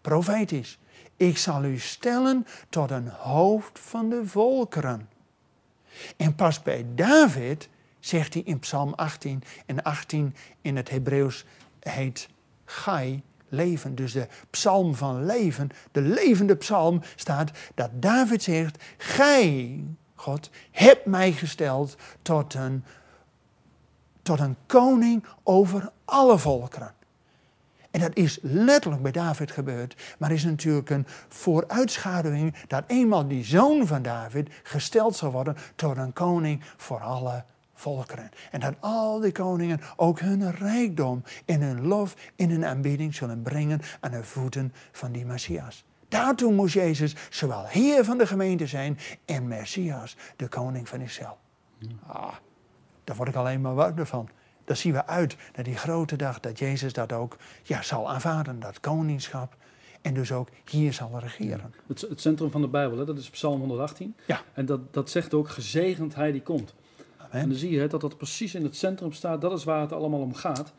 Profetisch. 0.01 0.79
Ik 1.17 1.39
zal 1.39 1.65
u 1.65 1.79
stellen 1.79 2.47
tot 2.69 2.91
een 2.91 3.09
hoofd 3.09 3.79
van 3.79 4.09
de 4.09 4.27
volkeren. 4.27 5.09
En 6.17 6.35
pas 6.35 6.63
bij 6.63 6.87
David 6.95 7.69
zegt 8.01 8.35
hij 8.35 8.43
in 8.43 8.59
Psalm 8.59 8.93
18, 8.95 9.43
en 9.67 9.83
18 9.83 10.35
in 10.61 10.77
het 10.77 10.91
Hebreeuws 10.91 11.45
heet 11.81 12.29
Gai, 12.65 13.23
leven. 13.53 13.95
Dus 13.95 14.13
de 14.13 14.27
psalm 14.51 14.95
van 14.95 15.27
leven, 15.27 15.71
de 15.93 16.01
levende 16.01 16.57
psalm, 16.57 17.03
staat 17.17 17.51
dat 17.75 17.91
David 17.95 18.43
zegt: 18.43 18.83
Gij, 18.97 19.81
God, 20.15 20.51
hebt 20.71 21.07
mij 21.07 21.33
gesteld 21.33 21.97
tot 22.23 22.55
een, 22.55 22.85
tot 24.23 24.41
een 24.41 24.57
koning 24.67 25.25
over 25.43 25.91
alle 26.05 26.39
volkeren. 26.39 26.95
En 27.91 28.01
dat 28.01 28.17
is 28.17 28.39
letterlijk 28.43 29.03
bij 29.03 29.13
David 29.13 29.51
gebeurd, 29.51 30.15
maar 30.19 30.33
is 30.33 30.45
natuurlijk 30.45 30.91
een 30.91 31.07
vooruitschaduwing 31.29 32.55
dat 32.67 32.85
eenmaal 32.87 33.29
die 33.29 33.45
zoon 33.45 33.87
van 33.87 34.03
David 34.03 34.49
gesteld 34.63 35.17
zal 35.17 35.31
worden 35.31 35.57
tot 35.75 35.97
een 35.97 36.13
koning 36.13 36.63
voor 36.77 37.01
alle 37.01 37.45
volkeren. 37.83 38.31
En 38.51 38.61
dat 38.61 38.75
al 38.81 39.21
die 39.21 39.33
koningen 39.33 39.81
ook 39.97 40.21
hun 40.21 40.51
rijkdom 40.51 41.23
en 41.45 41.61
hun 41.61 41.87
lof 41.87 42.15
en 42.37 42.51
hun 42.51 42.65
aanbidding 42.65 43.15
zullen 43.15 43.43
brengen 43.43 43.81
aan 44.01 44.11
de 44.11 44.25
voeten 44.25 44.73
van 44.93 45.13
die 45.13 45.25
Messias. 45.25 45.85
Daartoe 46.09 46.53
moest 46.53 46.75
Jezus 46.75 47.15
zowel 47.31 47.65
Heer 47.67 48.05
van 48.05 48.19
de 48.19 48.27
gemeente 48.27 48.67
zijn 48.67 48.99
en 49.25 49.49
Messias, 49.49 50.17
de 50.37 50.49
koning 50.49 50.89
van 50.89 51.01
Israël. 51.01 51.39
Ah, 52.07 52.35
daar 53.05 53.17
word 53.17 53.29
ik 53.29 53.35
alleen 53.35 53.61
maar 53.61 53.75
warm 53.75 54.07
van. 54.07 54.29
Daar 54.65 54.77
zien 54.77 54.93
we 54.93 55.07
uit 55.07 55.37
naar 55.55 55.65
die 55.65 55.77
grote 55.77 56.17
dag 56.17 56.41
dat 56.41 56.59
Jezus 56.59 56.93
dat 56.93 57.13
ook 57.13 57.37
ja, 57.63 57.83
zal 57.83 58.11
aanvaarden, 58.11 58.61
dat 58.61 58.81
koningschap. 58.81 59.57
En 60.03 60.15
dus 60.15 60.33
ook 60.33 60.49
hier 60.71 60.93
zal 60.93 61.19
regeren. 61.19 61.75
Het, 61.87 62.01
het, 62.01 62.21
centrum 62.21 62.51
van 62.51 62.61
de 62.61 62.69
Bijbel, 62.69 62.99
hè, 62.99 63.05
dat 63.05 63.19
is 63.19 63.31
Psalm 63.31 63.61
118. 63.61 64.15
Ja. 64.27 64.41
En 64.53 64.67
dat, 64.67 64.93
dat 64.93 65.11
zegt 65.11 65.35
ook, 65.35 65.49
gezegend 65.49 66.15
hij 66.15 66.33
die 66.33 66.43
komt. 66.43 66.75
En 67.33 67.49
dan 67.49 67.59
zie 67.59 67.71
je 67.71 67.87
dat 67.87 68.01
dat 68.01 68.17
precies 68.17 68.55
in 68.55 68.63
het 68.63 68.77
centrum 68.77 69.13
staat. 69.13 69.41
Dat 69.41 69.59
is 69.59 69.65
waar 69.65 69.81
het 69.81 69.93
allemaal 69.93 70.21
om 70.21 70.35
gaat. 70.35 70.73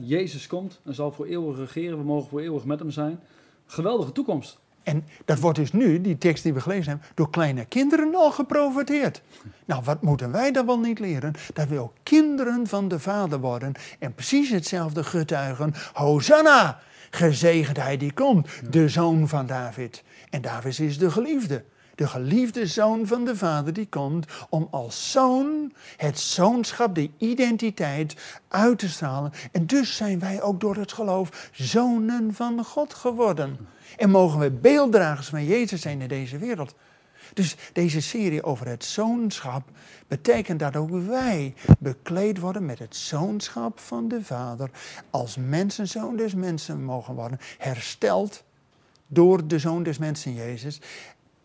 Jezus 0.00 0.46
komt 0.46 0.80
en 0.84 0.94
zal 0.94 1.12
voor 1.12 1.26
eeuwig 1.26 1.58
regeren. 1.58 1.98
We 1.98 2.04
mogen 2.04 2.28
voor 2.28 2.40
eeuwig 2.40 2.64
met 2.64 2.78
hem 2.78 2.90
zijn. 2.90 3.20
Geweldige 3.66 4.12
toekomst. 4.12 4.58
En 4.82 5.04
dat 5.24 5.38
wordt 5.38 5.58
dus 5.58 5.72
nu, 5.72 6.00
die 6.00 6.18
tekst 6.18 6.42
die 6.42 6.54
we 6.54 6.60
gelezen 6.60 6.88
hebben, 6.88 7.08
door 7.14 7.30
kleine 7.30 7.64
kinderen 7.64 8.14
al 8.14 8.30
geprofiteerd. 8.30 9.22
Nou, 9.64 9.82
wat 9.84 10.02
moeten 10.02 10.32
wij 10.32 10.52
dan 10.52 10.66
wel 10.66 10.78
niet 10.78 10.98
leren? 10.98 11.34
Dat 11.54 11.68
we 11.68 11.78
ook 11.78 11.92
kinderen 12.02 12.66
van 12.66 12.88
de 12.88 12.98
Vader 12.98 13.40
worden 13.40 13.72
en 13.98 14.14
precies 14.14 14.50
hetzelfde 14.50 15.04
getuigen. 15.04 15.74
Hosanna! 15.92 16.80
Gezegend 17.10 17.76
hij 17.76 17.96
die 17.96 18.12
komt, 18.12 18.48
de 18.70 18.88
zoon 18.88 19.28
van 19.28 19.46
David. 19.46 20.02
En 20.30 20.40
David 20.40 20.78
is 20.78 20.98
de 20.98 21.10
geliefde. 21.10 21.64
De 21.96 22.06
geliefde 22.06 22.66
zoon 22.66 23.06
van 23.06 23.24
de 23.24 23.36
Vader 23.36 23.72
die 23.72 23.86
komt 23.88 24.26
om 24.48 24.68
als 24.70 25.10
zoon 25.10 25.72
het 25.96 26.18
zoonschap, 26.18 26.94
de 26.94 27.10
identiteit 27.18 28.40
uit 28.48 28.78
te 28.78 28.88
stralen. 28.88 29.32
En 29.52 29.66
dus 29.66 29.96
zijn 29.96 30.18
wij 30.18 30.42
ook 30.42 30.60
door 30.60 30.76
het 30.76 30.92
geloof 30.92 31.50
zonen 31.52 32.34
van 32.34 32.64
God 32.64 32.94
geworden. 32.94 33.58
En 33.96 34.10
mogen 34.10 34.38
we 34.38 34.50
beelddragers 34.50 35.28
van 35.28 35.44
Jezus 35.44 35.80
zijn 35.80 36.00
in 36.00 36.08
deze 36.08 36.38
wereld. 36.38 36.74
Dus 37.34 37.56
deze 37.72 38.00
serie 38.00 38.42
over 38.42 38.66
het 38.66 38.84
zoonschap 38.84 39.68
betekent 40.08 40.60
dat 40.60 40.76
ook 40.76 40.90
wij 40.90 41.54
bekleed 41.78 42.38
worden 42.38 42.66
met 42.66 42.78
het 42.78 42.96
zoonschap 42.96 43.80
van 43.80 44.08
de 44.08 44.24
Vader. 44.24 44.70
Als 45.10 45.36
mensenzoon 45.36 46.16
des 46.16 46.34
mensen 46.34 46.84
mogen 46.84 47.14
worden, 47.14 47.38
hersteld 47.58 48.44
door 49.06 49.46
de 49.46 49.58
zoon 49.58 49.82
des 49.82 49.98
mensen 49.98 50.34
Jezus. 50.34 50.80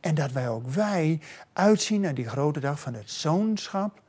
En 0.02 0.16
dat 0.16 0.32
wij 0.32 0.50
ook 0.50 0.68
wij 0.68 1.20
uitzien 1.54 2.02
naar 2.02 2.14
die 2.14 2.28
grote 2.28 2.60
dag 2.60 2.80
van 2.80 2.94
het 2.94 3.12
zoonschap. 3.12 4.02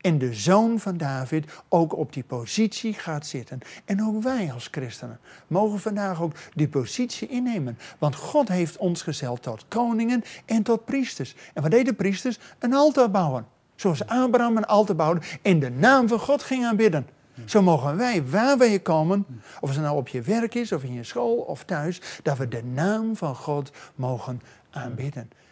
En 0.00 0.18
de 0.18 0.34
zoon 0.34 0.78
van 0.78 0.96
David 0.96 1.50
ook 1.68 1.96
op 1.96 2.12
die 2.12 2.24
positie 2.24 2.94
gaat 2.94 3.26
zitten. 3.26 3.60
En 3.84 4.06
ook 4.06 4.22
wij 4.22 4.52
als 4.52 4.68
christenen 4.70 5.18
mogen 5.46 5.78
vandaag 5.80 6.22
ook 6.22 6.32
die 6.54 6.68
positie 6.68 7.28
innemen. 7.28 7.78
Want 7.98 8.14
God 8.14 8.48
heeft 8.48 8.76
ons 8.76 9.02
gezeld 9.02 9.42
tot 9.42 9.64
koningen 9.68 10.24
en 10.44 10.62
tot 10.62 10.84
priesters. 10.84 11.34
En 11.54 11.62
wat 11.62 11.70
deden 11.70 11.96
priesters? 11.96 12.38
Een 12.58 12.74
altaar 12.74 13.10
bouwen. 13.10 13.46
Zoals 13.76 14.06
Abraham 14.06 14.56
een 14.56 14.66
altaar 14.66 14.96
bouwde 14.96 15.20
en 15.42 15.58
de 15.58 15.70
naam 15.70 16.08
van 16.08 16.18
God 16.18 16.42
ging 16.42 16.64
aanbidden. 16.64 17.06
Zo 17.44 17.62
mogen 17.62 17.96
wij, 17.96 18.26
waar 18.26 18.58
wij 18.58 18.78
komen, 18.78 19.26
of 19.60 19.70
het 19.70 19.80
nou 19.80 19.96
op 19.96 20.08
je 20.08 20.22
werk 20.22 20.54
is, 20.54 20.72
of 20.72 20.82
in 20.82 20.92
je 20.92 21.04
school, 21.04 21.36
of 21.36 21.64
thuis, 21.64 22.00
dat 22.22 22.38
we 22.38 22.48
de 22.48 22.64
naam 22.64 23.16
van 23.16 23.34
God 23.34 23.70
mogen 23.94 24.40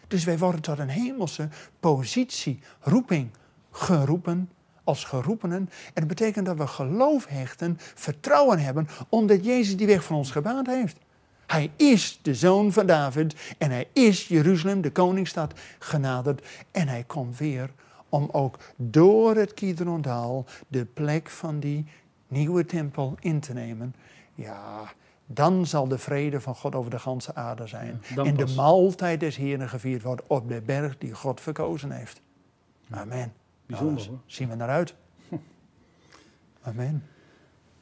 Dus 0.07 0.23
wij 0.23 0.37
worden 0.37 0.61
tot 0.61 0.79
een 0.79 0.89
hemelse 0.89 1.49
positie, 1.79 2.59
roeping, 2.79 3.29
geroepen 3.71 4.49
als 4.83 5.03
geroepenen. 5.03 5.57
En 5.57 5.93
dat 5.93 6.07
betekent 6.07 6.45
dat 6.45 6.57
we 6.57 6.67
geloof 6.67 7.25
hechten, 7.25 7.77
vertrouwen 7.79 8.59
hebben, 8.59 8.87
omdat 9.09 9.45
Jezus 9.45 9.77
die 9.77 9.87
weg 9.87 10.03
van 10.03 10.15
ons 10.15 10.31
gebaand 10.31 10.67
heeft. 10.67 10.97
Hij 11.47 11.71
is 11.75 12.19
de 12.21 12.35
zoon 12.35 12.73
van 12.73 12.85
David 12.85 13.55
en 13.57 13.71
hij 13.71 13.87
is 13.93 14.27
Jeruzalem, 14.27 14.81
de 14.81 14.91
koningsstad, 14.91 15.53
genaderd. 15.79 16.45
En 16.71 16.87
hij 16.87 17.03
komt 17.03 17.37
weer 17.37 17.71
om 18.09 18.29
ook 18.31 18.59
door 18.75 19.35
het 19.35 19.53
Kidrondaal 19.53 20.45
de 20.67 20.85
plek 20.85 21.29
van 21.29 21.59
die 21.59 21.85
nieuwe 22.27 22.65
tempel 22.65 23.15
in 23.19 23.39
te 23.39 23.53
nemen. 23.53 23.95
Ja, 24.35 24.93
dan 25.27 25.65
zal 25.65 25.87
de 25.87 25.97
vrede 25.97 26.41
van 26.41 26.55
God 26.55 26.75
over 26.75 26.91
de 26.91 26.99
ganse 26.99 27.35
aarde 27.35 27.67
zijn. 27.67 28.01
en 28.15 28.35
de 28.35 28.53
maaltijd 28.55 29.19
des 29.19 29.35
Heeren 29.35 29.69
gevierd 29.69 30.03
wordt 30.03 30.21
op 30.27 30.49
de 30.49 30.61
berg 30.61 30.97
die 30.97 31.13
God 31.13 31.41
verkozen 31.41 31.91
heeft. 31.91 32.21
Amen. 32.89 33.33
Bijzonder 33.65 34.05
nou, 34.05 34.17
Zien 34.25 34.49
we 34.49 34.55
naar 34.55 34.69
uit. 34.69 34.95
Amen. 36.61 37.03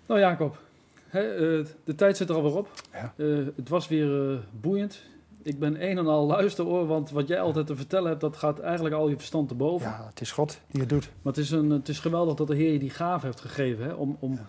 Nou 0.06 0.20
Jacob, 0.20 0.60
hè, 1.08 1.34
eh, 1.34 1.66
de 1.84 1.96
tijd 1.96 2.18
zit 2.18 2.30
er 2.30 2.36
alweer 2.36 2.58
op. 2.58 2.70
Ja. 2.94 3.14
Uh, 3.16 3.48
het 3.56 3.70
was 3.70 3.88
weer 3.88 4.32
uh, 4.32 4.40
boeiend. 4.52 5.02
Ik 5.42 5.60
ben 5.60 5.90
een 5.90 5.98
en 5.98 6.08
al 6.08 6.26
luisteroor, 6.26 6.88
want 6.88 7.10
wat 7.10 7.28
jij 7.28 7.40
altijd 7.40 7.68
te 7.68 7.76
vertellen 7.76 8.10
hebt, 8.10 8.22
dat 8.22 8.38
gaat 8.38 8.60
eigenlijk 8.60 8.96
al 8.96 9.10
je 9.10 9.16
verstand 9.16 9.48
te 9.48 9.56
boven. 9.56 9.88
Ja, 9.88 10.06
het 10.10 10.22
is 10.22 10.32
God 10.32 10.60
die 10.68 10.80
het 10.80 10.90
doet. 10.90 11.10
Maar 11.22 11.34
het 11.34 11.42
is, 11.42 11.52
een, 11.52 11.70
het 11.70 11.90
is 11.90 12.00
geweldig 12.00 12.36
dat 12.36 12.48
de 12.48 12.56
Heer 12.56 12.72
je 12.72 12.80
die 12.80 12.90
gave 12.90 13.26
heeft 13.26 13.42
gegeven, 13.42 13.86
hè, 13.86 13.94
om, 13.94 14.18
om, 14.20 14.40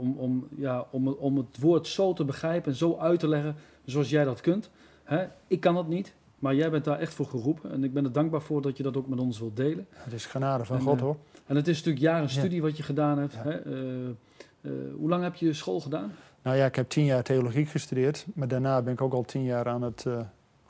om, 0.00 0.16
om, 0.18 0.48
ja, 0.56 0.86
om, 0.90 1.08
om 1.08 1.36
het 1.36 1.58
woord 1.60 1.86
zo 1.86 2.12
te 2.12 2.24
begrijpen 2.24 2.72
en 2.72 2.78
zo 2.78 2.96
uit 2.96 3.20
te 3.20 3.28
leggen 3.28 3.54
zoals 3.84 4.10
jij 4.10 4.24
dat 4.24 4.40
kunt. 4.40 4.70
Hè. 5.04 5.26
Ik 5.46 5.60
kan 5.60 5.74
dat 5.74 5.88
niet, 5.88 6.14
maar 6.38 6.54
jij 6.54 6.70
bent 6.70 6.84
daar 6.84 6.98
echt 6.98 7.14
voor 7.14 7.26
geroepen. 7.26 7.70
En 7.70 7.84
ik 7.84 7.92
ben 7.92 8.04
er 8.04 8.12
dankbaar 8.12 8.42
voor 8.42 8.62
dat 8.62 8.76
je 8.76 8.82
dat 8.82 8.96
ook 8.96 9.08
met 9.08 9.20
ons 9.20 9.38
wilt 9.38 9.56
delen. 9.56 9.86
Het 9.90 10.12
is 10.12 10.26
genade 10.26 10.64
van 10.64 10.80
God 10.80 11.00
hoor. 11.00 11.16
En 11.46 11.56
het 11.56 11.68
is 11.68 11.76
natuurlijk 11.76 12.04
jaren 12.04 12.30
studie 12.30 12.62
wat 12.62 12.76
je 12.76 12.82
gedaan 12.82 13.18
hebt. 13.18 13.34
Hè? 13.36 13.58
hoe 14.96 15.08
lang 15.08 15.22
heb 15.22 15.34
je 15.34 15.52
school 15.52 15.80
gedaan? 15.80 16.12
Nou 16.42 16.56
ja, 16.56 16.64
ik 16.64 16.74
heb 16.74 16.88
tien 16.88 17.04
jaar 17.04 17.22
theologie 17.22 17.66
gestudeerd, 17.66 18.26
maar 18.34 18.48
daarna 18.48 18.82
ben 18.82 18.92
ik 18.92 19.00
ook 19.00 19.12
al 19.12 19.22
tien 19.22 19.44
jaar 19.44 19.68
aan 19.68 19.82
het 19.82 20.04
uh, 20.08 20.20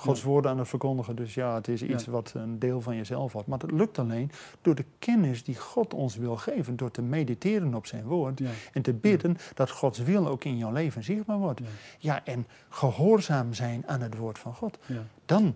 Gods 0.00 0.23
woorden 0.23 0.50
aan 0.50 0.59
het 0.59 0.69
verkondigen. 0.69 1.16
Dus 1.16 1.35
ja, 1.35 1.54
het 1.54 1.69
is 1.69 1.83
iets 1.83 2.07
wat 2.07 2.33
een 2.35 2.59
deel 2.59 2.80
van 2.80 2.97
jezelf 2.97 3.33
wordt. 3.33 3.49
Maar 3.49 3.59
het 3.59 3.71
lukt 3.71 3.99
alleen 3.99 4.30
door 4.62 4.75
de 4.75 4.85
kennis 4.99 5.45
die 5.45 5.57
God 5.57 5.95
ons 5.95 6.16
wil 6.16 6.37
geven, 6.37 6.76
door 6.76 6.90
te 6.90 7.03
mediteren 7.03 7.74
op 7.74 7.87
zijn 7.87 8.05
woord 8.05 8.40
en 8.72 8.83
te 8.83 8.92
bidden 8.92 9.37
dat 9.55 9.70
Gods 9.70 9.98
wil 9.98 10.29
ook 10.29 10.44
in 10.44 10.57
jouw 10.57 10.72
leven 10.72 11.05
zichtbaar 11.05 11.38
wordt. 11.38 11.61
Ja, 11.98 12.24
en 12.24 12.46
gehoorzaam 12.68 13.53
zijn 13.55 13.83
aan 13.87 14.01
het 14.01 14.16
woord 14.16 14.38
van 14.38 14.55
God. 14.55 14.79
Dan 15.24 15.55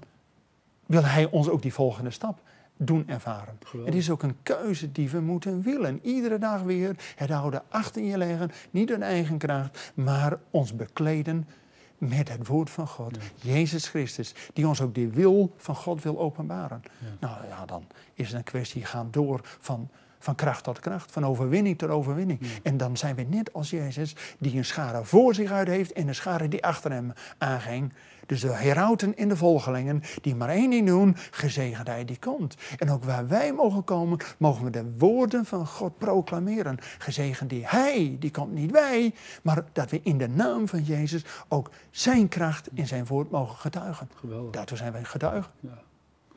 wil 0.87 1.05
Hij 1.05 1.31
ons 1.31 1.49
ook 1.49 1.63
die 1.63 1.75
volgende 1.75 2.11
stap 2.11 2.41
doen 2.77 3.09
ervaren. 3.09 3.59
Het 3.85 3.95
is 3.95 4.11
ook 4.11 4.23
een 4.23 4.37
keuze 4.43 4.93
die 4.93 5.11
we 5.11 5.21
moeten 5.21 5.63
willen. 5.63 6.01
Iedere 6.03 6.39
dag 6.39 6.63
weer 6.63 6.97
het 7.17 7.31
houden 7.31 7.63
achter 7.69 8.03
je 8.03 8.19
leggen, 8.19 8.51
niet 8.71 8.91
een 8.91 9.03
eigen 9.03 9.39
kracht, 9.39 9.93
maar 9.95 10.39
ons 10.51 10.77
bekleden 10.77 11.49
met 11.99 12.29
het 12.29 12.47
woord 12.47 12.71
van 12.71 12.87
God. 12.87 13.17
Jezus 13.41 13.89
Christus, 13.89 14.35
die 14.53 14.69
ons 14.69 14.81
ook 14.81 14.95
de 14.95 15.09
wil 15.09 15.55
van 15.57 15.77
God 15.77 16.03
wil 16.03 16.19
openbaren. 16.19 16.83
Nou 17.21 17.47
ja, 17.47 17.67
dan 17.67 17.87
is 18.15 18.27
het 18.27 18.37
een 18.37 18.45
kwestie, 18.45 18.85
gaan 18.85 19.09
door 19.11 19.41
van, 19.61 19.89
van 20.25 20.35
kracht 20.35 20.65
tot 20.65 20.81
kracht, 20.81 21.13
van 21.13 21.27
overwinning 21.27 21.79
tot 21.79 21.89
overwinning. 21.89 22.41
En 22.63 22.77
dan 22.77 22.97
zijn 22.97 23.15
we 23.15 23.23
net 23.23 23.53
als 23.53 23.71
Jezus, 23.71 24.17
die 24.39 24.57
een 24.57 24.65
schare 24.65 25.05
voor 25.05 25.35
zich 25.35 25.51
uit 25.51 25.69
heeft 25.69 25.93
en 25.93 26.09
een 26.09 26.15
schare 26.15 26.49
die 26.49 26.65
achter 26.65 26.91
hem 26.91 27.13
aanging. 27.39 27.93
Dus 28.27 28.41
de 28.41 28.53
herauten 28.53 29.17
en 29.17 29.29
de 29.29 29.37
volgelingen 29.37 30.03
die 30.21 30.35
maar 30.35 30.49
één 30.49 30.71
ding 30.71 30.87
doen, 30.87 31.17
gezegend 31.31 31.87
hij 31.87 32.05
die 32.05 32.19
komt. 32.19 32.57
En 32.79 32.91
ook 32.91 33.05
waar 33.05 33.29
wij 33.29 33.53
mogen 33.53 33.85
komen, 33.85 34.19
mogen 34.39 34.65
we 34.65 34.71
de 34.71 34.95
woorden 34.99 35.45
van 35.45 35.67
God 35.67 35.99
proclameren. 35.99 36.79
Gezegend 36.99 37.51
die 37.51 37.67
hij, 37.67 38.17
die 38.19 38.31
komt 38.31 38.53
niet 38.53 38.71
wij, 38.71 39.15
maar 39.43 39.65
dat 39.73 39.91
we 39.91 40.01
in 40.03 40.19
de 40.19 40.29
naam 40.29 40.69
van 40.69 40.83
Jezus 40.83 41.25
ook 41.49 41.71
zijn 41.91 42.29
kracht 42.29 42.69
in 42.75 42.87
zijn 42.87 43.07
woord 43.07 43.31
mogen 43.31 43.57
getuigen. 43.57 44.11
Geweldig. 44.15 44.53
Daartoe 44.53 44.77
zijn 44.77 44.93
wij 44.93 45.05
getuigen. 45.05 45.51
Ja. 45.61 45.83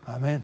Amen. 0.03 0.35